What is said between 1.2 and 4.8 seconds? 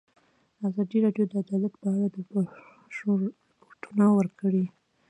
د عدالت په اړه د پېښو رپوټونه ورکړي.